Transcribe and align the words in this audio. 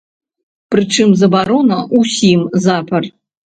Прычым, 0.75 1.11
забарона 1.21 1.79
ўсім 2.01 2.49
запар. 2.67 3.03